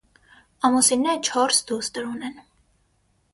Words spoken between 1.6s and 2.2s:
դուստր